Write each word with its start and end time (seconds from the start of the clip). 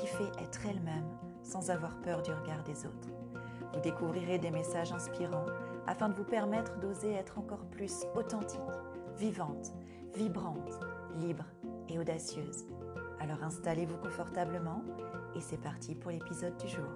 qui 0.00 0.06
fait 0.06 0.32
être 0.42 0.64
elles-mêmes 0.66 1.18
sans 1.42 1.70
avoir 1.70 2.00
peur 2.00 2.22
du 2.22 2.32
regard 2.32 2.64
des 2.64 2.86
autres. 2.86 3.08
Vous 3.74 3.80
découvrirez 3.80 4.38
des 4.38 4.50
messages 4.50 4.92
inspirants 4.92 5.46
afin 5.86 6.08
de 6.08 6.14
vous 6.14 6.24
permettre 6.24 6.78
d'oser 6.80 7.12
être 7.12 7.38
encore 7.38 7.68
plus 7.70 8.04
authentique, 8.14 8.60
vivante, 9.18 9.72
vibrante, 10.14 10.80
libre 11.16 11.44
et 11.88 11.98
audacieuse. 11.98 12.64
Alors 13.20 13.42
installez-vous 13.42 13.98
confortablement 13.98 14.82
et 15.36 15.40
c'est 15.40 15.60
parti 15.60 15.94
pour 15.94 16.10
l'épisode 16.10 16.56
du 16.56 16.68
jour. 16.68 16.88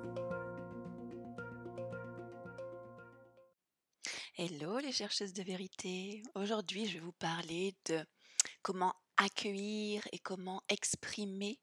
Hello 4.38 4.78
les 4.78 4.92
chercheuses 4.92 5.34
de 5.34 5.42
vérité. 5.42 6.22
Aujourd'hui, 6.34 6.86
je 6.86 6.94
vais 6.94 7.04
vous 7.04 7.12
parler 7.12 7.76
de 7.86 8.00
comment 8.62 8.94
accueillir 9.16 10.06
et 10.12 10.18
comment 10.18 10.62
exprimer 10.68 11.60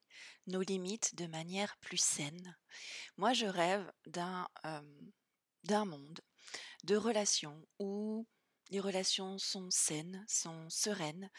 nos 0.47 0.61
limites 0.61 1.15
de 1.15 1.27
manière 1.27 1.77
plus 1.77 1.97
saine. 1.97 2.57
Moi, 3.17 3.33
je 3.33 3.45
rêve 3.45 3.91
d'un 4.07 4.47
monde 5.85 6.21
de 6.83 6.95
relations 6.95 7.65
où 7.79 8.27
les 8.69 8.79
relations 8.79 9.37
sont 9.37 9.69
saines, 9.69 10.23
sont 10.27 10.69
sereines, 10.69 11.29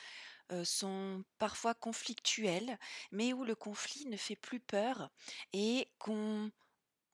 sont 0.65 1.25
parfois 1.39 1.75
conflictuelles, 1.75 2.79
mais 3.11 3.33
où 3.33 3.45
le 3.45 3.55
conflit 3.55 4.07
ne 4.07 4.17
fait 4.17 4.37
plus 4.37 4.61
peur 4.61 5.11
et 5.53 5.91
qu'on 5.99 6.51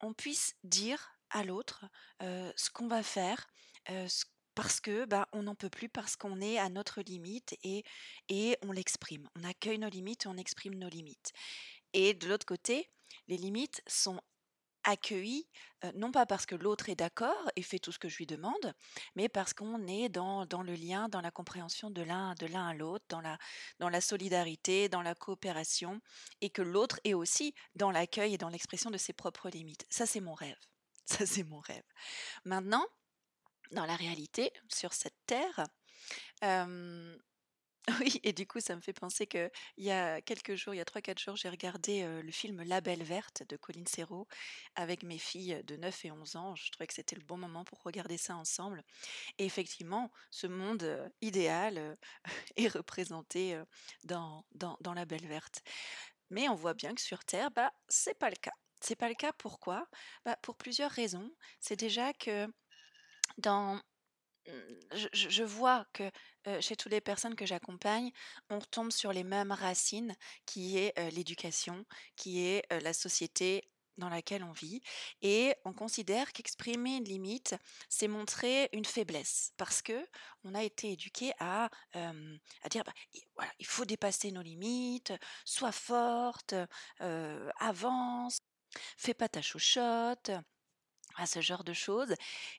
on 0.01 0.13
puisse 0.13 0.55
dire 0.63 1.11
à 1.29 1.43
l'autre 1.43 1.85
ce 2.19 2.69
qu'on 2.69 2.87
va 2.87 3.01
faire, 3.03 3.47
parce 4.61 4.81
que 4.81 5.05
bah, 5.05 5.25
on 5.31 5.43
n'en 5.43 5.55
peut 5.55 5.69
plus, 5.69 5.87
parce 5.87 6.17
qu'on 6.17 6.41
est 6.41 6.57
à 6.57 6.67
notre 6.67 6.99
limite 7.01 7.57
et, 7.63 7.85
et 8.27 8.57
on 8.61 8.73
l'exprime. 8.73 9.29
On 9.37 9.45
accueille 9.45 9.79
nos 9.79 9.87
limites 9.87 10.25
et 10.25 10.27
on 10.27 10.35
exprime 10.35 10.75
nos 10.75 10.89
limites. 10.89 11.31
Et 11.93 12.13
de 12.13 12.27
l'autre 12.27 12.45
côté, 12.45 12.89
les 13.29 13.37
limites 13.37 13.81
sont 13.87 14.19
accueillies, 14.83 15.47
non 15.95 16.11
pas 16.11 16.25
parce 16.25 16.45
que 16.45 16.55
l'autre 16.55 16.89
est 16.89 16.97
d'accord 16.97 17.49
et 17.55 17.61
fait 17.61 17.79
tout 17.79 17.93
ce 17.93 17.99
que 17.99 18.09
je 18.09 18.17
lui 18.17 18.25
demande, 18.25 18.73
mais 19.15 19.29
parce 19.29 19.53
qu'on 19.53 19.87
est 19.87 20.09
dans, 20.09 20.45
dans, 20.45 20.61
le 20.61 20.73
lien, 20.73 21.07
dans 21.07 21.21
la 21.21 21.31
compréhension 21.31 21.89
de 21.89 22.01
l'un 22.01 22.35
de 22.35 22.45
l'un 22.45 22.67
à 22.67 22.73
l'autre, 22.73 23.05
dans 23.07 23.21
la, 23.21 23.37
dans 23.79 23.89
la 23.89 24.01
solidarité, 24.01 24.89
dans 24.89 25.01
la 25.01 25.15
coopération, 25.15 26.01
et 26.41 26.49
que 26.49 26.61
l'autre 26.61 26.99
est 27.05 27.13
aussi 27.13 27.55
dans 27.75 27.91
l'accueil 27.91 28.33
et 28.33 28.37
dans 28.37 28.49
l'expression 28.49 28.91
de 28.91 28.97
ses 28.97 29.13
propres 29.13 29.49
limites. 29.49 29.85
Ça, 29.89 30.05
c'est 30.05 30.19
mon 30.19 30.33
rêve. 30.33 30.59
Ça, 31.05 31.25
c'est 31.25 31.43
mon 31.43 31.59
rêve. 31.59 31.85
Maintenant, 32.43 32.85
dans 33.71 33.85
la 33.85 33.95
réalité, 33.95 34.51
sur 34.67 34.93
cette 34.93 35.17
terre. 35.25 35.65
oui, 38.01 38.19
et 38.23 38.33
du 38.33 38.45
coup, 38.45 38.59
ça 38.59 38.75
me 38.75 38.81
fait 38.81 38.93
penser 38.93 39.25
que 39.25 39.49
il 39.77 39.85
y 39.85 39.91
a 39.91 40.21
quelques 40.21 40.55
jours, 40.55 40.73
il 40.73 40.77
y 40.77 40.81
a 40.81 40.85
3-4 40.85 41.19
jours, 41.19 41.35
j'ai 41.35 41.49
regardé 41.49 42.05
le 42.21 42.31
film 42.31 42.61
La 42.63 42.81
Belle 42.81 43.03
Verte 43.03 43.43
de 43.47 43.57
Colin 43.57 43.85
Serrault 43.87 44.27
avec 44.75 45.03
mes 45.03 45.17
filles 45.17 45.61
de 45.65 45.75
9 45.75 46.05
et 46.05 46.11
11 46.11 46.35
ans. 46.35 46.55
Je 46.55 46.71
trouvais 46.71 46.87
que 46.87 46.93
c'était 46.93 47.15
le 47.15 47.23
bon 47.23 47.37
moment 47.37 47.63
pour 47.63 47.81
regarder 47.83 48.17
ça 48.17 48.35
ensemble. 48.35 48.83
Et 49.37 49.45
effectivement, 49.45 50.11
ce 50.29 50.47
monde 50.47 51.11
idéal 51.21 51.97
est 52.57 52.67
représenté 52.67 53.59
dans, 54.03 54.45
dans, 54.51 54.77
dans, 54.81 54.93
La 54.93 55.05
Belle 55.05 55.27
Verte. 55.27 55.63
Mais 56.29 56.47
on 56.49 56.55
voit 56.55 56.73
bien 56.73 56.93
que 56.93 57.01
sur 57.01 57.23
Terre, 57.25 57.51
bah, 57.51 57.71
c'est 57.87 58.17
pas 58.17 58.29
le 58.29 58.35
cas. 58.35 58.53
C'est 58.81 58.95
pas 58.95 59.09
le 59.09 59.15
cas. 59.15 59.33
Pourquoi? 59.33 59.87
Bah, 60.25 60.37
Pour 60.41 60.55
plusieurs 60.55 60.91
raisons. 60.91 61.31
C'est 61.59 61.75
déjà 61.75 62.13
que 62.13 62.47
mmh, 63.45 63.79
je, 65.13 65.43
vois 65.43 65.85
que 65.93 66.09
chez 66.61 66.75
toutes 66.75 66.91
les 66.91 67.01
personnes 67.01 67.35
que 67.35 67.45
j'accompagne, 67.45 68.11
on 68.49 68.59
tombe 68.59 68.91
sur 68.91 69.13
les 69.13 69.23
mêmes 69.23 69.51
racines, 69.51 70.15
qui 70.45 70.77
est 70.77 70.97
l'éducation, 71.11 71.85
qui 72.15 72.45
est 72.45 72.65
la 72.81 72.93
société 72.93 73.69
dans 73.99 74.09
laquelle 74.09 74.43
on 74.43 74.51
vit, 74.51 74.81
et 75.21 75.53
on 75.65 75.73
considère 75.73 76.31
qu'exprimer 76.33 76.97
une 76.97 77.03
limite, 77.03 77.55
c'est 77.89 78.07
montrer 78.07 78.69
une 78.73 78.85
faiblesse, 78.85 79.51
parce 79.57 79.81
que 79.81 80.07
on 80.43 80.55
a 80.55 80.63
été 80.63 80.93
éduqué 80.93 81.33
à, 81.39 81.69
dire, 82.71 82.83
bah, 82.83 83.45
il 83.59 83.65
faut 83.65 83.85
dépasser 83.85 84.31
nos 84.31 84.41
limites, 84.41 85.13
sois 85.45 85.71
forte, 85.71 86.55
avance, 87.59 88.39
fais 88.97 89.13
pas 89.13 89.29
ta 89.29 89.41
chouchotte, 89.41 90.31
à 91.15 91.25
ce 91.25 91.41
genre 91.41 91.63
de 91.63 91.73
choses, 91.73 92.13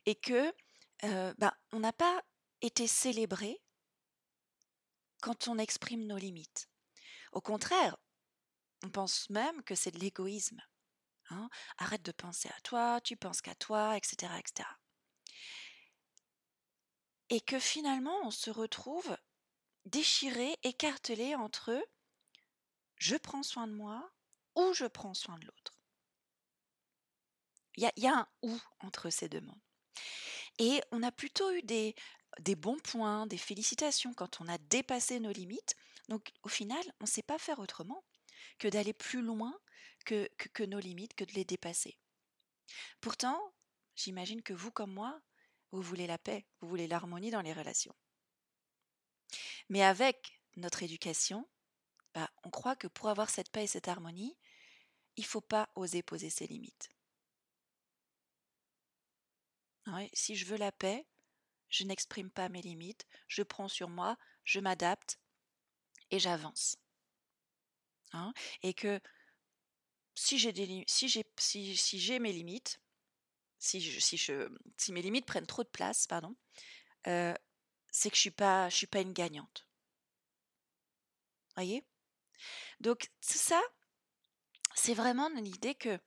et 0.06 0.14
que 0.14 0.52
bah, 1.02 1.56
on 1.72 1.80
n'a 1.80 1.92
pas 1.92 2.22
été 2.60 2.86
célébré 2.86 3.60
quand 5.22 5.48
on 5.48 5.58
exprime 5.58 6.06
nos 6.06 6.16
limites. 6.16 6.68
Au 7.32 7.40
contraire, 7.40 7.96
on 8.82 8.90
pense 8.90 9.28
même 9.30 9.62
que 9.64 9.74
c'est 9.74 9.90
de 9.90 9.98
l'égoïsme. 9.98 10.60
Hein. 11.30 11.48
Arrête 11.78 12.02
de 12.02 12.12
penser 12.12 12.48
à 12.48 12.60
toi, 12.62 13.00
tu 13.02 13.16
penses 13.16 13.40
qu'à 13.40 13.54
toi, 13.54 13.96
etc., 13.96 14.32
etc. 14.38 14.68
Et 17.28 17.40
que 17.40 17.58
finalement, 17.58 18.18
on 18.24 18.30
se 18.30 18.50
retrouve 18.50 19.16
déchiré, 19.84 20.58
écartelé 20.62 21.34
entre 21.34 21.80
je 22.96 23.16
prends 23.16 23.42
soin 23.42 23.66
de 23.66 23.72
moi 23.72 24.10
ou 24.56 24.72
je 24.74 24.86
prends 24.86 25.14
soin 25.14 25.38
de 25.38 25.46
l'autre. 25.46 25.74
Il 27.76 27.90
y, 27.96 28.06
a 28.06 28.14
un 28.14 28.28
ou 28.42 28.58
entre 28.80 29.08
ces 29.08 29.28
deux 29.28 29.40
mondes. 29.40 29.62
Et 30.60 30.82
on 30.92 31.02
a 31.02 31.10
plutôt 31.10 31.50
eu 31.52 31.62
des, 31.62 31.94
bons 32.54 32.78
points, 32.80 33.26
des 33.26 33.38
félicitations 33.38 34.12
quand 34.12 34.42
on 34.42 34.46
a 34.46 34.58
dépassé 34.58 35.18
nos 35.18 35.32
limites. 35.32 35.74
Donc 36.10 36.32
au 36.42 36.50
final, 36.50 36.84
on 37.00 37.04
ne 37.04 37.08
sait 37.08 37.22
pas 37.22 37.38
faire 37.38 37.60
autrement 37.60 38.04
que 38.58 38.68
d'aller 38.68 38.92
plus 38.92 39.22
loin 39.22 39.58
que, 40.04 40.28
que, 40.36 40.62
nos 40.62 40.78
limites, 40.78 41.14
que 41.14 41.24
de 41.24 41.32
les 41.32 41.46
dépasser. 41.46 41.96
Pourtant, 43.00 43.40
j'imagine 43.96 44.42
que 44.42 44.52
vous 44.52 44.70
comme 44.70 44.92
moi, 44.92 45.18
vous 45.72 45.80
voulez 45.80 46.06
la 46.06 46.18
paix, 46.18 46.44
vous 46.60 46.68
voulez 46.68 46.86
l'harmonie 46.86 47.30
dans 47.30 47.40
les 47.40 47.54
relations. 47.54 47.94
Mais 49.70 49.82
avec 49.82 50.42
notre 50.56 50.82
éducation, 50.82 51.48
bah, 52.12 52.28
on 52.44 52.50
croit 52.50 52.76
que 52.76 52.86
pour 52.86 53.08
avoir 53.08 53.30
cette 53.30 53.50
paix 53.50 53.64
et 53.64 53.66
cette 53.66 53.88
harmonie, 53.88 54.36
il 55.16 55.22
ne 55.22 55.28
faut 55.28 55.40
pas 55.40 55.70
oser 55.74 56.02
poser 56.02 56.28
ses 56.28 56.46
limites 56.46 56.90
si 60.12 60.36
je 60.36 60.46
veux 60.46 60.56
la 60.56 60.72
paix, 60.72 61.06
je 61.68 61.84
n'exprime 61.84 62.30
pas 62.30 62.48
mes 62.48 62.62
limites, 62.62 63.06
je 63.28 63.42
prends 63.42 63.68
sur 63.68 63.88
moi, 63.88 64.16
je 64.44 64.60
m'adapte 64.60 65.18
et 66.10 66.18
j'avance. 66.18 66.76
Hein, 68.12 68.32
et 68.62 68.74
que 68.74 69.00
si 70.14 70.38
j'ai 70.38 72.18
mes 72.18 72.32
limites, 72.32 72.80
si 73.58 74.92
mes 74.92 75.02
limites 75.02 75.26
prennent 75.26 75.46
trop 75.46 75.62
de 75.62 75.68
place, 75.68 76.06
pardon, 76.06 76.34
euh, 77.06 77.34
c'est 77.90 78.10
que 78.10 78.16
je 78.16 78.20
suis 78.20 78.30
pas 78.30 78.70
suis 78.70 78.86
pas 78.86 79.00
une 79.00 79.12
gagnante. 79.12 79.66
Voyez? 81.54 81.84
Donc 82.80 83.10
ça, 83.20 83.60
c'est 84.74 84.94
vraiment 84.94 85.28
l'idée 85.30 85.74
que 85.74 85.98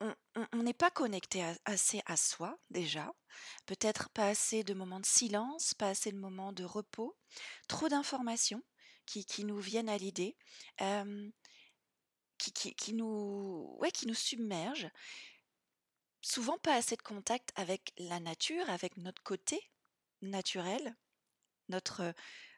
on 0.00 0.62
n'est 0.62 0.74
pas 0.74 0.90
connecté 0.90 1.42
assez 1.64 2.02
à 2.06 2.16
soi 2.16 2.58
déjà, 2.70 3.14
peut-être 3.66 4.10
pas 4.10 4.28
assez 4.28 4.62
de 4.62 4.74
moments 4.74 5.00
de 5.00 5.06
silence, 5.06 5.74
pas 5.74 5.88
assez 5.88 6.12
de 6.12 6.18
moments 6.18 6.52
de 6.52 6.64
repos, 6.64 7.16
trop 7.68 7.88
d'informations 7.88 8.62
qui, 9.06 9.44
nous 9.44 9.58
viennent 9.58 9.88
à 9.88 9.98
l'idée, 9.98 10.36
qui, 12.38 12.94
nous, 12.94 13.76
ouais, 13.80 13.90
qui 13.90 14.06
nous 14.06 14.14
submergent, 14.14 14.90
souvent 16.20 16.58
pas 16.58 16.74
assez 16.74 16.96
de 16.96 17.02
contact 17.02 17.52
avec 17.54 17.92
la 17.98 18.20
nature, 18.20 18.68
avec 18.68 18.96
notre 18.96 19.22
côté 19.22 19.60
naturel, 20.22 20.96
notre, 21.68 22.14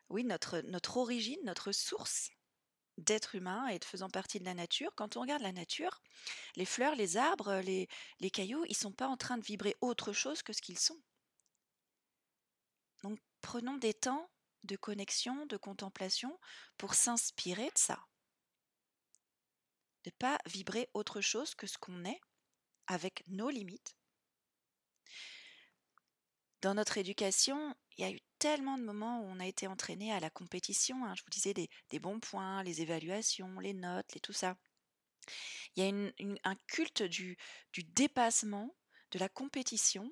oui, 0.09 0.25
notre, 0.25 0.61
notre 0.63 0.97
origine, 0.97 1.41
notre 1.45 1.73
source 1.73 2.31
d'être 2.99 3.35
humain 3.35 3.69
et 3.69 3.79
de 3.79 3.85
faisant 3.87 4.11
partie 4.11 4.41
de 4.41 4.45
la 4.45 4.55
nature, 4.55 4.93
quand 4.97 5.17
on 5.17 5.23
regarde 5.23 5.43
la 5.43 5.53
nature, 5.53 6.03
les 6.57 6.67
fleurs, 6.67 6.97
les 6.97 7.17
arbres, 7.17 7.57
les, 7.65 7.89
les 8.21 8.31
cailloux, 8.31 8.65
ils 8.67 8.73
ne 8.73 8.77
sont 8.77 8.93
pas 8.93 9.09
en 9.09 9.17
train 9.17 9.39
de 9.39 9.45
vibrer 9.45 9.77
autre 9.81 10.13
chose 10.13 10.43
que 10.43 10.53
ce 10.53 10.63
qu'ils 10.63 10.79
sont. 10.79 11.01
Donc 13.03 13.19
prenons 13.41 13.77
des 13.77 13.93
temps 13.93 14.31
de 14.63 14.77
connexion, 14.77 15.47
de 15.47 15.57
contemplation 15.57 16.39
pour 16.77 16.95
s'inspirer 16.95 17.67
de 17.67 17.79
ça. 17.79 17.99
de 20.05 20.11
pas 20.11 20.39
vibrer 20.47 20.89
autre 20.95 21.21
chose 21.21 21.55
que 21.55 21.67
ce 21.67 21.77
qu'on 21.79 22.05
est 22.07 22.21
avec 22.87 23.25
nos 23.27 23.51
limites. 23.51 23.98
Dans 26.61 26.75
notre 26.75 26.99
éducation, 26.99 27.75
il 27.97 28.05
y 28.05 28.05
a 28.05 28.11
eu 28.11 28.21
tellement 28.39 28.79
de 28.79 28.83
moments 28.83 29.21
où 29.21 29.27
on 29.27 29.41
a 29.41 29.47
été 29.47 29.67
entraîné 29.69 30.13
à 30.13 30.21
la 30.21 30.31
compétition. 30.31 31.05
hein. 31.05 31.15
Je 31.17 31.23
vous 31.23 31.31
disais 31.31 31.55
des, 31.55 31.99
bons 32.01 32.19
points, 32.21 32.63
les 32.65 32.83
évaluations, 32.83 33.61
les 33.61 33.75
notes, 33.75 34.13
les 34.15 34.21
tout 34.21 34.33
ça. 34.33 34.57
Il 35.77 35.85
y 35.85 35.89
a 35.89 36.31
un 36.45 36.57
culte 36.67 37.03
du, 37.03 37.37
dépassement, 37.95 38.75
de 39.13 39.19
la 39.19 39.29
compétition, 39.29 40.11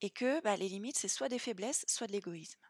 et 0.00 0.10
que 0.10 0.40
bah, 0.42 0.56
les 0.56 0.68
limites, 0.68 0.98
c'est 0.98 1.08
soit 1.08 1.28
des 1.28 1.38
faiblesses, 1.38 1.84
soit 1.88 2.06
de 2.06 2.12
l'égoïsme. 2.12 2.60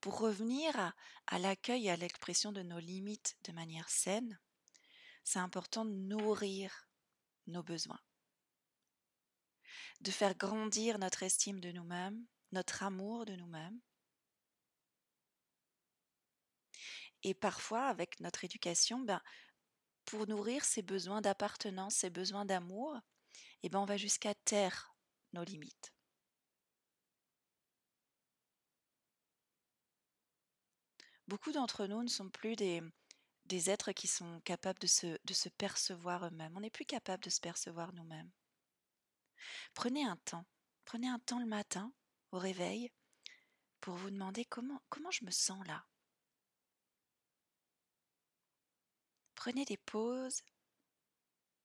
Pour 0.00 0.18
revenir 0.18 0.94
à 1.26 1.38
l'accueil 1.38 1.86
et 1.86 1.90
à 1.90 1.96
l'expression 1.96 2.52
de 2.52 2.62
nos 2.62 2.78
limites 2.78 3.36
de 3.44 3.52
manière 3.52 3.88
saine, 3.88 4.38
c'est 5.24 5.38
important 5.38 5.84
de 5.84 5.94
nourrir 5.94 6.88
nos 7.46 7.62
besoins, 7.62 8.00
de 10.00 10.10
faire 10.10 10.34
grandir 10.36 10.98
notre 10.98 11.22
estime 11.22 11.60
de 11.60 11.72
nous-mêmes, 11.72 12.24
notre 12.52 12.82
amour 12.82 13.24
de 13.24 13.34
nous-mêmes. 13.34 13.80
Et 17.22 17.34
parfois, 17.34 17.86
avec 17.86 18.20
notre 18.20 18.44
éducation, 18.44 19.00
ben, 19.00 19.20
pour 20.04 20.26
nourrir 20.26 20.64
ces 20.64 20.82
besoins 20.82 21.22
d'appartenance, 21.22 21.96
ces 21.96 22.10
besoins 22.10 22.44
d'amour, 22.44 22.98
eh 23.62 23.68
ben, 23.70 23.78
on 23.78 23.86
va 23.86 23.96
jusqu'à 23.96 24.34
taire 24.34 24.94
nos 25.32 25.42
limites. 25.42 25.94
Beaucoup 31.26 31.52
d'entre 31.52 31.86
nous 31.86 32.02
ne 32.02 32.08
sont 32.08 32.28
plus 32.28 32.54
des, 32.54 32.82
des 33.46 33.70
êtres 33.70 33.92
qui 33.92 34.06
sont 34.06 34.40
capables 34.44 34.78
de 34.78 34.86
se, 34.86 35.18
de 35.24 35.34
se 35.34 35.48
percevoir 35.48 36.26
eux-mêmes. 36.26 36.54
On 36.56 36.60
n'est 36.60 36.70
plus 36.70 36.84
capable 36.84 37.24
de 37.24 37.30
se 37.30 37.40
percevoir 37.40 37.92
nous-mêmes. 37.94 38.30
Prenez 39.74 40.04
un 40.04 40.16
temps, 40.16 40.46
prenez 40.84 41.08
un 41.08 41.18
temps 41.18 41.38
le 41.38 41.46
matin 41.46 41.92
au 42.32 42.38
réveil 42.38 42.90
pour 43.80 43.94
vous 43.94 44.10
demander 44.10 44.44
comment, 44.44 44.80
je 45.10 45.24
me 45.24 45.30
sens 45.30 45.64
là. 45.66 45.84
Prenez 49.34 49.64
des 49.64 49.76
pauses, 49.76 50.42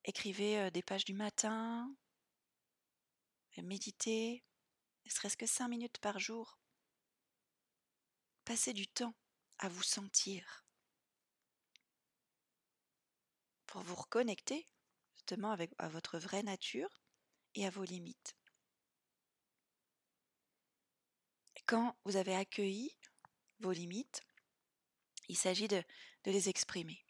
écrivez 0.03 0.59
euh, 0.59 0.69
des 0.69 0.83
pages 0.83 1.05
du 1.05 1.13
matin, 1.13 1.89
méditez, 3.61 4.43
ne 5.05 5.11
serait-ce 5.11 5.37
que 5.37 5.45
cinq 5.45 5.67
minutes 5.67 5.97
par 5.99 6.19
jour. 6.19 6.59
Passez 8.45 8.73
du 8.73 8.87
temps 8.87 9.15
à 9.59 9.69
vous 9.69 9.83
sentir. 9.83 10.65
Pour 13.67 13.81
vous 13.81 13.95
reconnecter 13.95 14.65
justement 15.13 15.51
avec 15.51 15.71
à 15.77 15.87
votre 15.89 16.17
vraie 16.17 16.43
nature 16.43 17.01
à 17.65 17.69
vos 17.69 17.83
limites. 17.83 18.35
Quand 21.65 21.95
vous 22.03 22.15
avez 22.15 22.35
accueilli 22.35 22.95
vos 23.59 23.71
limites, 23.71 24.21
il 25.27 25.37
s'agit 25.37 25.67
de, 25.67 25.83
les 26.25 26.49
exprimer. 26.49 27.03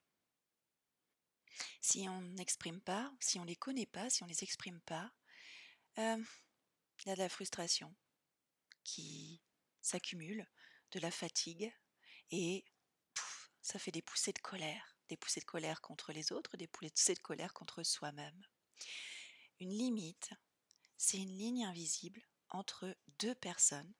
Si 1.82 2.08
on 2.10 2.22
n'exprime 2.22 2.82
pas, 2.82 3.12
si 3.20 3.40
on 3.40 3.44
ne 3.44 3.48
les 3.48 3.56
connaît 3.56 3.86
pas, 3.86 4.10
si 4.10 4.24
on 4.24 4.26
ne 4.26 4.32
les 4.32 4.44
exprime 4.44 4.82
pas, 4.82 5.12
euh, 5.98 6.24
il 7.00 7.08
y 7.08 7.12
a 7.12 7.16
de 7.16 7.22
la 7.22 7.30
frustration 7.30 7.96
qui 8.84 9.42
s'accumule, 9.82 10.46
de 10.92 11.00
la 11.00 11.12
fatigue, 11.12 11.74
et 12.32 12.66
ça 13.62 13.80
fait 13.80 13.92
des 13.92 14.02
poussées 14.02 14.34
de 14.34 14.40
colère, 14.40 14.98
des 15.08 15.18
poussées 15.18 15.42
de 15.42 15.46
colère 15.46 15.82
contre 15.82 16.12
les 16.12 16.32
autres, 16.32 16.58
des 16.58 16.68
poussées 16.68 17.14
de 17.14 17.20
colère 17.20 17.54
contre 17.54 17.84
soi-même. 17.84 18.46
Une 19.60 19.72
limite, 19.72 20.32
c'est 20.98 21.18
une 21.18 21.38
ligne 21.38 21.66
invisible 21.66 22.22
entre 22.50 22.96
deux 23.20 23.36
personnes 23.36 23.94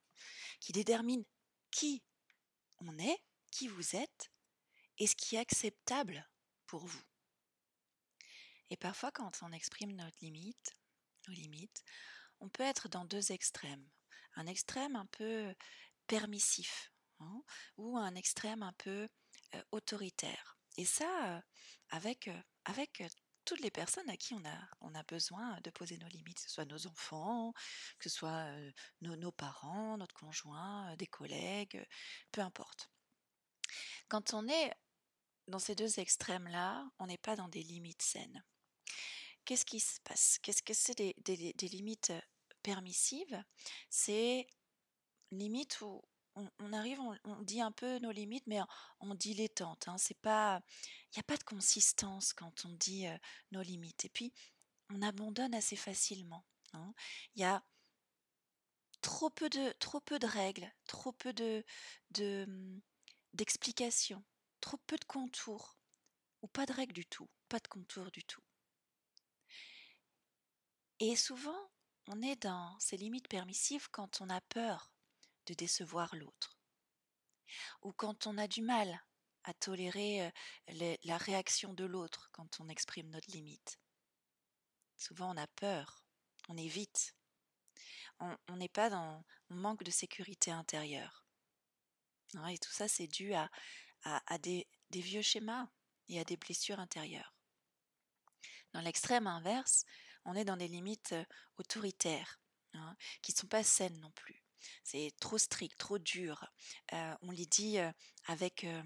qui 0.60 0.72
détermine 0.72 1.24
qui 1.72 2.04
on 2.80 2.98
est, 2.98 3.18
qui 3.52 3.68
vous 3.68 3.96
êtes, 3.96 4.32
et 4.98 5.08
ce 5.08 5.16
qui 5.16 5.36
est 5.36 5.40
acceptable 5.40 6.30
pour 6.66 6.86
vous. 6.86 7.04
Et 8.70 8.78
parfois, 8.78 9.12
quand 9.12 9.32
on 9.42 9.52
exprime 9.52 9.96
notre 9.96 10.18
limite, 10.22 10.76
nos 11.28 11.34
limites, 11.34 11.84
on 12.40 12.50
peut 12.50 12.64
être 12.64 12.88
dans 12.90 13.06
deux 13.06 13.32
extrêmes. 13.32 13.90
Un 14.36 14.46
extrême 14.46 14.96
un 14.96 15.08
peu 15.08 15.54
permissif 16.08 16.92
hein, 17.20 17.44
ou 17.78 17.98
un 17.98 18.16
extrême 18.16 18.64
un 18.64 18.74
peu 18.74 19.10
euh, 19.56 19.64
autoritaire. 19.72 20.58
Et 20.78 20.86
ça, 20.86 21.38
euh, 21.38 21.42
avec, 21.90 22.28
euh, 22.28 22.42
avec 22.66 23.04
toutes 23.50 23.62
les 23.62 23.72
personnes 23.72 24.08
à 24.12 24.16
qui 24.16 24.36
on 24.36 24.46
a, 24.46 24.60
on 24.80 24.94
a 24.94 25.02
besoin 25.02 25.60
de 25.62 25.72
poser 25.72 25.98
nos 25.98 26.08
limites, 26.10 26.38
que 26.38 26.44
ce 26.44 26.52
soit 26.52 26.66
nos 26.66 26.86
enfants, 26.86 27.52
que 27.98 28.08
ce 28.08 28.16
soit 28.16 28.46
nos, 29.02 29.32
parents, 29.32 29.98
notre 29.98 30.14
conjoint, 30.14 30.96
des 30.98 31.08
collègues, 31.08 31.84
peu 32.32 32.42
importe. 32.42 32.92
Quand 34.08 34.36
on 34.36 34.48
est 34.48 34.72
dans 35.48 35.58
ces 35.58 35.74
deux 35.74 36.00
extrêmes-là, 36.00 36.88
on 37.00 37.08
n'est 37.08 37.18
pas 37.18 37.36
dans 37.36 37.48
des 37.50 37.64
limites 37.64 38.04
saines. 38.04 38.46
Qu'est-ce 39.46 39.66
qui 39.66 39.80
se 39.80 40.00
passe? 40.02 40.38
Qu'est-ce 40.44 40.62
que 40.62 40.76
c'est 40.76 40.96
des, 40.96 41.16
des, 41.18 41.54
des, 41.54 41.68
limites 41.70 42.14
permissives? 42.62 43.44
C'est 43.90 44.46
limites 45.32 45.82
où 45.82 46.04
on, 46.40 46.50
on 46.60 46.74
arrive, 46.74 47.00
on, 47.00 47.18
on, 47.26 47.42
dit 47.42 47.62
un 47.62 47.72
peu 47.72 48.00
nos 48.00 48.12
limites, 48.12 48.48
mais 48.48 48.62
en, 48.62 48.68
en 49.00 49.16
dilettante. 49.16 49.88
Hein. 49.88 49.98
C'est 49.98 50.20
pas, 50.20 50.62
il 51.12 51.18
n'y 51.18 51.22
a 51.22 51.24
pas 51.24 51.38
de 51.38 51.44
consistance 51.44 52.34
quand 52.34 52.66
on 52.66 52.74
dit 52.74 53.08
euh, 53.08 53.18
nos 53.52 53.62
limites. 53.62 54.06
Et 54.06 54.10
puis, 54.10 54.34
on 54.90 55.02
abandonne 55.02 55.54
assez 55.54 55.76
facilement. 55.76 56.46
Hein. 56.74 56.94
Il 57.36 57.42
y 57.42 57.46
a 57.46 57.64
trop 59.02 59.30
peu 59.30 59.50
de, 59.50 59.72
trop 59.80 60.00
peu 60.00 60.20
de 60.20 60.28
règles, 60.28 60.72
trop 60.88 61.12
peu 61.12 61.34
de, 61.34 61.64
de 62.12 62.48
d'explications, 63.34 64.24
trop 64.60 64.78
peu 64.88 64.98
de 64.98 65.06
contours, 65.06 65.78
ou 66.42 66.48
pas 66.48 66.66
de 66.66 66.74
règles 66.74 66.94
du 66.94 67.06
tout, 67.06 67.30
pas 67.48 67.60
de 67.60 67.68
contours 67.68 68.12
du 68.12 68.24
tout. 68.24 68.42
Et 71.00 71.16
souvent, 71.16 71.70
on 72.08 72.22
est 72.22 72.42
dans 72.42 72.78
ces 72.80 72.98
limites 72.98 73.28
permissives 73.28 73.88
quand 73.92 74.20
on 74.22 74.30
a 74.30 74.42
peur 74.42 74.92
de 75.50 75.54
décevoir 75.56 76.16
l'autre, 76.16 76.58
ou 77.82 77.92
quand 77.92 78.28
on 78.28 78.38
a 78.38 78.48
du 78.48 78.62
mal 78.62 79.04
à 79.44 79.54
tolérer 79.54 80.32
les, 80.68 81.00
la 81.04 81.18
réaction 81.18 81.74
de 81.74 81.86
l'autre 81.86 82.30
quand 82.32 82.60
on 82.60 82.70
exprime 82.70 83.10
notre 83.10 83.32
limite. 83.32 83.80
Souvent, 84.98 85.34
on 85.34 85.38
a 85.38 85.48
peur, 85.48 86.04
on 86.50 86.58
évite, 86.58 87.16
on 88.20 88.58
n'est 88.58 88.70
pas 88.70 88.90
dans, 88.90 89.24
manque 89.50 89.84
de 89.84 89.92
sécurité 89.92 90.52
intérieure. 90.52 91.26
Et 92.50 92.58
tout 92.58 92.72
ça, 92.72 92.88
c'est 92.88 93.08
dû 93.08 93.34
à, 93.34 93.50
des, 94.40 94.68
vieux 94.92 95.22
schémas 95.22 95.68
et 96.08 96.20
à 96.20 96.24
des 96.24 96.38
blessures 96.38 96.80
intérieures. 96.80 97.34
Dans 98.74 98.82
l'extrême 98.82 99.28
inverse, 99.28 99.86
on 100.26 100.36
est 100.36 100.46
dans 100.46 100.58
des 100.58 100.68
limites 100.68 101.16
autoritaires, 101.58 102.40
hein, 102.74 102.96
qui 103.22 103.32
ne 103.34 103.38
sont 103.38 103.48
pas 103.48 103.64
saines 103.64 104.00
non 104.00 104.12
plus. 104.12 104.44
C'est 104.84 105.12
trop 105.20 105.38
strict, 105.38 105.78
trop 105.78 105.98
dur. 105.98 106.46
Euh, 106.94 107.16
on 107.22 107.32
les 107.32 107.46
dit 107.46 107.80
euh, 107.80 107.92
avec, 108.26 108.64
euh, 108.64 108.84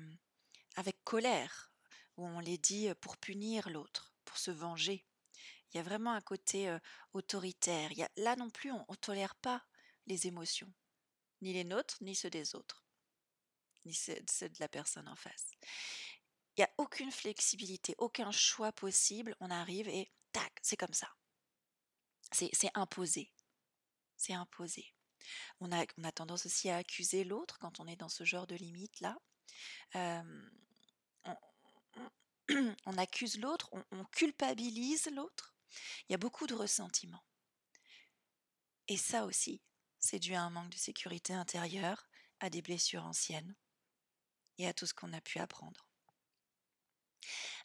avec 0.76 1.04
colère, 1.04 1.72
ou 2.18 2.26
on 2.26 2.40
les 2.40 2.58
dit 2.58 2.90
pour 3.02 3.18
punir 3.18 3.70
l'autre, 3.70 4.14
pour 4.26 4.38
se 4.38 4.52
venger. 4.52 5.06
Il 5.72 5.78
y 5.78 5.80
a 5.80 5.84
vraiment 5.84 6.14
un 6.14 6.22
côté 6.22 6.78
autoritaire. 7.14 7.90
Là 8.18 8.36
non 8.36 8.52
plus, 8.52 8.72
on 8.72 8.86
ne 8.88 8.96
tolère 8.96 9.36
pas 9.36 9.66
les 10.06 10.28
émotions, 10.28 10.72
ni 11.42 11.54
les 11.54 11.64
nôtres, 11.64 11.98
ni 12.02 12.16
ceux 12.16 12.30
des 12.30 12.54
autres, 12.54 12.86
ni 13.86 13.96
ceux, 13.96 14.16
ceux 14.30 14.50
de 14.50 14.60
la 14.60 14.68
personne 14.68 15.08
en 15.08 15.16
face. 15.16 15.54
Il 16.56 16.62
n'y 16.62 16.66
a 16.66 16.74
aucune 16.78 17.12
flexibilité, 17.12 17.96
aucun 17.98 18.30
choix 18.30 18.72
possible. 18.72 19.36
On 19.40 19.50
arrive 19.50 19.90
et 19.90 20.12
tac, 20.32 20.54
c'est 20.62 20.78
comme 20.78 20.94
ça. 20.94 21.12
C'est 22.32 22.72
imposé. 22.76 23.32
C'est 24.18 24.34
imposé. 24.34 24.94
On 25.60 25.72
a, 25.72 26.12
tendance 26.12 26.46
aussi 26.46 26.70
à 26.70 26.78
accuser 26.78 27.24
l'autre 27.24 27.58
quand 27.60 27.80
on 27.80 27.88
est 27.88 27.96
dans 27.96 28.10
ce 28.10 28.24
genre 28.24 28.48
de 28.48 28.56
limite-là. 28.56 29.18
On, 32.86 32.98
accuse 32.98 33.40
l'autre, 33.40 33.70
on, 33.72 33.84
on, 33.92 34.04
culpabilise 34.04 35.10
l'autre. 35.14 35.56
Il 36.08 36.12
y 36.12 36.16
a 36.16 36.18
beaucoup 36.18 36.46
de 36.46 36.54
ressentiment. 36.54 37.24
Et 38.90 38.98
ça 38.98 39.26
aussi, 39.26 39.62
c'est 40.00 40.20
dû 40.20 40.36
à 40.36 40.42
un 40.42 40.50
manque 40.50 40.70
de 40.70 40.78
sécurité 40.78 41.34
intérieure, 41.34 42.06
à 42.42 42.50
des 42.50 42.62
blessures 42.62 43.06
anciennes 43.06 43.56
et 44.58 44.68
à 44.68 44.74
tout 44.74 44.86
ce 44.86 44.94
qu'on 44.94 45.14
a 45.14 45.22
pu 45.22 45.40
apprendre. 45.40 45.88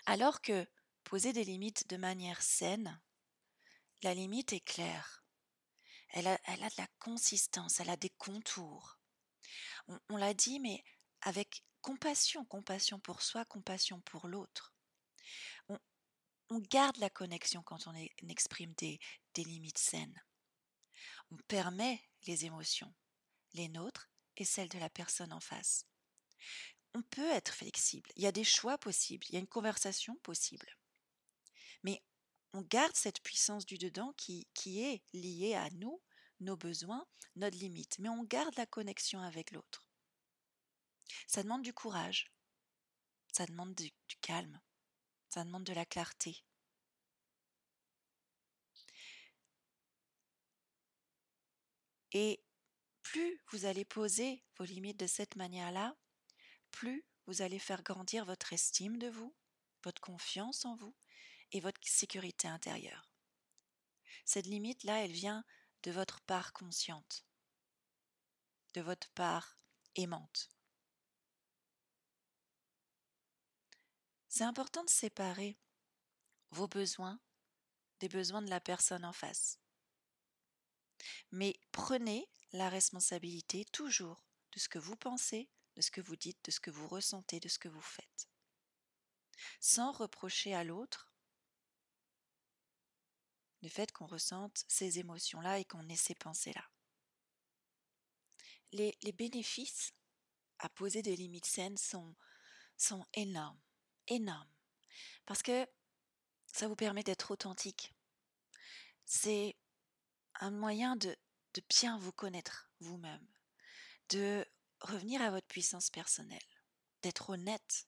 Alors 0.07 0.41
que 0.41 0.67
poser 1.05 1.33
des 1.33 1.45
limites 1.45 1.89
de 1.89 1.97
manière 1.97 2.43
saine, 2.43 3.01
la 4.03 4.15
limite 4.15 4.53
est 4.53 4.61
claire. 4.61 5.25
Elle 6.11 6.27
a, 6.27 6.37
de 6.37 6.79
la 6.79 6.87
consistance, 6.99 7.81
elle 7.81 7.91
a 7.91 7.97
des 7.97 8.11
contours. 8.11 8.99
On, 10.09 10.17
l'a 10.17 10.35
dit, 10.35 10.61
mais 10.61 10.83
avec 11.23 11.65
compassion, 11.81 12.45
compassion 12.45 12.99
pour 12.99 13.23
soi, 13.23 13.45
compassion 13.45 14.01
pour 14.01 14.29
l'autre. 14.29 14.75
On, 15.69 15.79
garde 16.61 16.97
la 16.97 17.11
connexion 17.11 17.63
quand 17.63 17.87
on 17.87 17.95
exprime 18.29 18.73
des, 18.75 18.99
des 19.35 19.45
limites 19.45 19.79
saines. 19.79 20.23
On 21.31 21.37
permet 21.47 22.03
les 22.27 22.47
émotions, 22.47 22.95
les 23.53 23.69
nôtres 23.69 24.09
et 24.39 24.45
celles 24.45 24.71
de 24.71 24.79
la 24.79 24.89
personne 24.89 25.33
en 25.33 25.41
face. 25.41 25.87
On 26.95 27.03
peut 27.03 27.31
être 27.31 27.53
flexible, 27.53 28.11
il 28.17 28.23
y 28.23 28.27
a 28.27 28.33
des 28.33 28.45
choix 28.45 28.79
possibles, 28.79 29.27
il 29.29 29.35
y 29.35 29.37
a 29.37 29.41
une 29.41 29.47
conversation 29.47 30.17
possible. 30.23 30.75
Mais 31.83 32.03
on 32.53 32.63
garde 32.63 32.97
cette 32.97 33.23
puissance 33.23 33.67
du 33.67 33.79
dedans 33.79 34.13
qui, 34.17 34.47
est 34.67 35.03
liée 35.13 35.55
à 35.55 35.71
nous, 35.71 36.01
nos 36.41 36.57
besoins, 36.57 37.07
notre 37.37 37.59
limite, 37.59 37.99
mais 37.99 38.09
on 38.09 38.25
garde 38.25 38.57
la 38.57 38.67
connexion 38.67 39.21
avec 39.21 39.51
l'autre. 39.51 39.87
Ça 41.27 41.43
demande 41.43 41.63
du 41.63 41.73
courage, 41.73 42.33
ça 43.33 43.47
demande 43.47 43.75
du, 43.75 43.91
du 44.09 44.17
calme, 44.21 44.61
ça 45.29 45.45
demande 45.45 45.65
de 45.65 45.73
la 45.73 45.85
clarté. 45.85 46.45
Et 52.13 52.43
plus 53.03 53.43
vous 53.53 53.67
allez 53.67 53.85
poser 53.85 54.43
vos 54.57 54.65
limites 54.65 54.99
de 54.99 55.07
cette 55.07 55.37
manière-là, 55.37 55.97
plus 56.71 57.05
vous 57.27 57.43
allez 57.43 57.59
faire 57.59 57.83
grandir 57.83 58.25
votre 58.25 58.53
estime 58.55 58.99
de 58.99 59.09
vous, 59.09 59.35
votre 59.85 60.01
confiance 60.01 60.65
en 60.65 60.75
vous 60.77 60.95
et 61.53 61.61
votre 61.61 61.81
sécurité 61.83 62.49
intérieure. 62.49 63.11
Cette 64.25 64.47
limite-là, 64.47 65.05
elle 65.05 65.13
vient 65.13 65.45
de 65.83 65.91
votre 65.91 66.21
part 66.23 66.53
consciente, 66.53 67.25
de 68.75 68.81
votre 68.81 69.09
part 69.11 69.59
aimante. 69.95 70.51
C'est 74.29 74.45
important 74.45 74.85
de 74.85 74.91
séparer 74.91 75.59
vos 76.51 76.69
besoins 76.69 77.21
des 78.01 78.09
besoins 78.09 78.43
de 78.43 78.51
la 78.51 78.61
personne 78.61 79.05
en 79.05 79.13
face. 79.13 79.59
Mais 81.31 81.59
prenez 81.73 82.29
la 82.53 82.69
responsabilité 82.69 83.65
toujours 83.67 84.25
de 84.53 84.59
ce 84.59 84.69
que 84.69 84.79
vous 84.79 84.97
pensez, 84.97 85.49
de 85.77 85.83
ce 85.83 85.91
que 85.91 86.01
vous 86.01 86.17
dites, 86.17 86.45
de 86.45 86.51
ce 86.51 86.61
que 86.61 86.71
vous 86.71 86.89
ressentez, 86.89 87.41
de 87.41 87.49
ce 87.49 87.59
que 87.59 87.69
vous 87.69 87.83
faites. 87.83 88.29
Sans 89.61 89.93
reprocher 89.93 90.55
à 90.55 90.65
l'autre 90.65 91.08
le 93.63 93.69
fait 93.69 93.93
qu'on 93.93 94.07
ressente 94.07 94.65
ces 94.69 94.99
émotions-là 94.99 95.59
et 95.59 95.65
qu'on 95.65 95.89
ait 95.89 95.97
ces 95.97 96.15
pensées-là. 96.15 96.65
Les, 98.73 98.97
bénéfices 99.13 99.93
à 100.59 100.69
poser 100.69 101.03
des 101.03 101.17
limites 101.17 101.47
saines 101.47 101.79
sont, 101.79 102.15
énormes, 103.15 103.61
énormes, 104.07 104.51
parce 105.25 105.43
que 105.43 105.67
ça 106.47 106.69
vous 106.69 106.77
permet 106.77 107.03
d'être 107.03 107.31
authentique. 107.31 107.95
C'est 109.07 109.57
un 110.35 110.51
moyen 110.51 110.97
de 110.97 111.17
bien 111.69 111.99
vous 111.99 112.13
connaître 112.13 112.71
vous-même, 112.81 113.27
de 114.11 114.47
revenir 114.81 115.23
à 115.23 115.31
votre 115.31 115.47
puissance 115.47 115.91
personnelle, 115.91 116.39
d'être 117.03 117.31
honnête, 117.31 117.87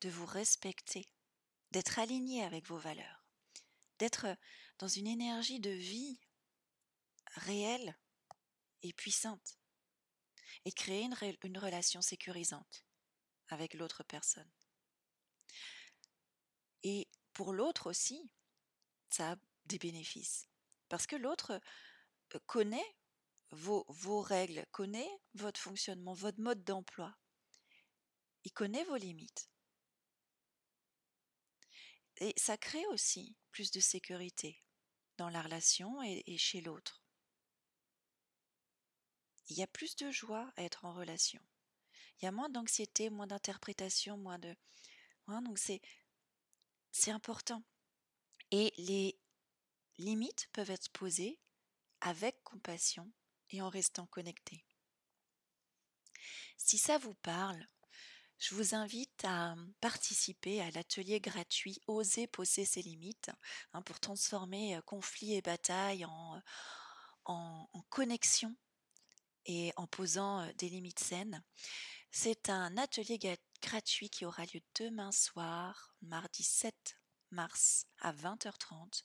de 0.00 0.08
vous 0.08 0.26
respecter, 0.26 1.08
d'être 1.70 1.98
aligné 1.98 2.44
avec 2.44 2.66
vos 2.66 2.78
valeurs, 2.78 3.24
d'être 3.98 4.26
dans 4.84 4.88
une 4.88 5.06
énergie 5.06 5.60
de 5.60 5.70
vie 5.70 6.20
réelle 7.36 7.98
et 8.82 8.92
puissante, 8.92 9.58
et 10.66 10.72
créer 10.72 11.04
une, 11.04 11.16
une 11.42 11.56
relation 11.56 12.02
sécurisante 12.02 12.84
avec 13.48 13.72
l'autre 13.72 14.02
personne. 14.02 14.52
Et 16.82 17.08
pour 17.32 17.54
l'autre 17.54 17.88
aussi, 17.88 18.30
ça 19.08 19.32
a 19.32 19.36
des 19.64 19.78
bénéfices. 19.78 20.50
Parce 20.90 21.06
que 21.06 21.16
l'autre 21.16 21.58
connaît 22.44 22.94
vos, 23.52 23.86
vos 23.88 24.20
règles, 24.20 24.66
connaît 24.70 25.10
votre 25.32 25.60
fonctionnement, 25.60 26.12
votre 26.12 26.42
mode 26.42 26.62
d'emploi. 26.62 27.16
Il 28.44 28.52
connaît 28.52 28.84
vos 28.84 28.96
limites. 28.96 29.48
Et 32.18 32.34
ça 32.36 32.58
crée 32.58 32.84
aussi 32.88 33.34
plus 33.50 33.70
de 33.70 33.80
sécurité 33.80 34.63
dans 35.24 35.30
la 35.30 35.40
relation 35.40 36.02
et, 36.02 36.36
chez 36.36 36.60
l'autre. 36.60 37.02
Il 39.48 39.56
y 39.56 39.62
a 39.62 39.66
plus 39.66 39.96
de 39.96 40.10
joie 40.10 40.52
à 40.56 40.62
être 40.62 40.84
en 40.84 40.92
relation. 40.92 41.40
Il 42.18 42.26
y 42.26 42.28
a 42.28 42.32
moins 42.32 42.50
d'anxiété, 42.50 43.08
moins 43.08 43.26
d'interprétation, 43.26 44.18
moins 44.18 44.38
de... 44.38 44.54
Hein, 45.26 45.40
donc 45.40 45.58
c'est, 45.58 45.80
c'est 46.92 47.10
important. 47.10 47.62
Et 48.50 48.74
les 48.76 49.18
limites 49.96 50.50
peuvent 50.52 50.70
être 50.70 50.90
posées 50.90 51.40
avec 52.02 52.42
compassion 52.44 53.10
et 53.48 53.62
en 53.62 53.70
restant 53.70 54.06
connecté. 54.06 54.66
Si 56.58 56.76
ça 56.76 56.98
vous 56.98 57.14
parle, 57.14 57.66
je 58.38 58.54
vous 58.54 58.74
invite 58.74 59.24
à 59.24 59.54
participer 59.80 60.60
à 60.60 60.70
l'atelier 60.70 61.20
gratuit 61.20 61.80
Oser 61.86 62.26
poser 62.26 62.64
ses 62.64 62.82
limites 62.82 63.30
hein, 63.72 63.82
pour 63.82 64.00
transformer 64.00 64.78
conflits 64.86 65.34
et 65.34 65.42
batailles 65.42 66.04
en, 66.04 66.40
en, 67.24 67.68
en, 67.72 67.82
connexion 67.90 68.54
et 69.46 69.72
en 69.76 69.86
posant 69.86 70.46
des 70.58 70.68
limites 70.68 71.00
saines. 71.00 71.42
C'est 72.10 72.48
un 72.48 72.76
atelier 72.76 73.18
gratuit 73.60 74.10
qui 74.10 74.24
aura 74.24 74.44
lieu 74.46 74.60
demain 74.78 75.10
soir, 75.10 75.94
mardi 76.02 76.42
7 76.42 76.96
mars 77.30 77.86
à 77.98 78.12
20h30. 78.12 79.02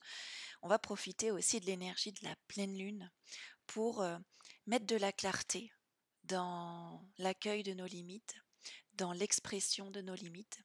On 0.62 0.68
va 0.68 0.80
profiter 0.80 1.32
aussi 1.32 1.60
de 1.60 1.66
l'énergie 1.66 2.12
de 2.12 2.24
la 2.24 2.36
pleine 2.48 2.78
lune 2.78 3.12
pour 3.66 4.06
mettre 4.68 4.86
de 4.86 4.96
la 4.96 5.12
clarté 5.12 5.72
dans 6.24 7.04
l'accueil 7.18 7.64
de 7.64 7.74
nos 7.74 7.88
limites, 7.88 8.36
dans 9.00 9.14
l'expression 9.14 9.90
de 9.90 10.02
nos 10.02 10.14
limites, 10.14 10.60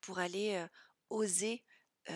pour 0.00 0.18
aller 0.18 0.66
oser 1.10 1.62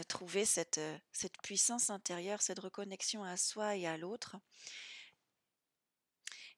trouver 0.08 0.44
cette, 0.44 0.80
cette 1.12 1.38
puissance 1.42 1.90
intérieure, 1.90 2.42
cette 2.42 2.58
reconnexion 2.58 3.22
à 3.22 3.36
soi 3.36 3.76
et 3.76 3.86
à 3.86 3.96
l'autre. 3.96 4.36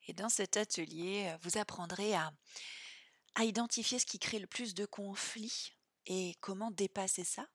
Et 0.07 0.13
dans 0.13 0.29
cet 0.29 0.57
atelier, 0.57 1.37
vous 1.43 1.59
apprendrez 1.59 2.15
à, 2.15 2.33
à 3.35 3.45
identifier 3.45 3.99
ce 3.99 4.07
qui 4.07 4.19
crée 4.19 4.39
le 4.39 4.47
plus 4.47 4.75
de 4.75 4.87
conflits 4.87 5.73
et 6.07 6.35
comment 6.41 6.71
dépasser 6.71 7.25
ça. 7.25 7.47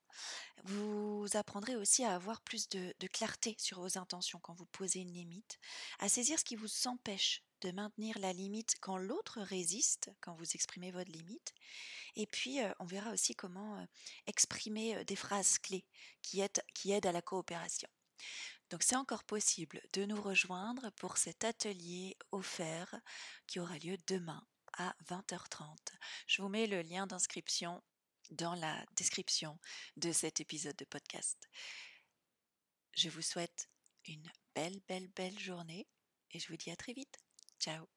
Vous 0.63 1.27
apprendrez 1.33 1.75
aussi 1.75 2.03
à 2.03 2.15
avoir 2.15 2.41
plus 2.41 2.69
de, 2.69 2.93
de, 2.99 3.07
clarté 3.07 3.55
sur 3.59 3.81
vos 3.81 3.97
intentions 3.97 4.39
quand 4.39 4.53
vous 4.53 4.65
posez 4.67 4.99
une 4.99 5.11
limite, 5.11 5.59
à 5.99 6.07
saisir 6.07 6.39
ce 6.39 6.45
qui 6.45 6.55
vous 6.55 6.87
empêche 6.87 7.43
de 7.65 7.71
maintenir 7.71 8.19
la 8.19 8.31
limite 8.31 8.75
quand 8.79 8.97
l'autre 8.97 9.41
résiste, 9.41 10.11
quand 10.21 10.35
vous 10.35 10.51
exprimez 10.53 10.91
votre 10.91 11.11
limite. 11.11 11.53
Et 12.15 12.27
puis, 12.27 12.61
euh, 12.61 12.71
on 12.79 12.85
verra 12.85 13.11
aussi 13.11 13.33
comment 13.33 13.79
euh, 13.79 13.85
exprimer 14.27 14.95
euh, 14.95 15.03
des 15.03 15.15
phrases 15.15 15.57
clés 15.57 15.85
qui 16.21 16.41
aident, 16.41 16.61
qui 16.75 16.91
aident 16.91 17.07
à 17.07 17.11
la 17.11 17.23
coopération. 17.23 17.89
Donc 18.69 18.83
c'est 18.83 18.95
encore 18.95 19.23
possible 19.23 19.81
de 19.93 20.05
nous 20.05 20.21
rejoindre 20.21 20.91
pour 20.91 21.17
cet 21.17 21.43
atelier 21.43 22.15
offert 22.31 22.95
qui 23.47 23.59
aura 23.59 23.77
lieu 23.79 23.97
demain 24.07 24.45
à 24.77 24.95
20h30. 25.07 25.75
Je 26.27 26.41
vous 26.41 26.49
mets 26.49 26.67
le 26.67 26.83
lien 26.83 27.07
d'inscription 27.07 27.83
dans 28.29 28.55
la 28.55 28.85
description 28.95 29.59
de 29.97 30.11
cet 30.11 30.39
épisode 30.39 30.75
de 30.75 30.85
podcast. 30.85 31.49
Je 32.93 33.09
vous 33.09 33.21
souhaite 33.21 33.69
une 34.05 34.31
belle, 34.53 34.81
belle, 34.87 35.07
belle 35.15 35.39
journée 35.39 35.87
et 36.31 36.39
je 36.39 36.47
vous 36.47 36.57
dis 36.57 36.71
à 36.71 36.75
très 36.75 36.93
vite. 36.93 37.24
out. 37.67 37.94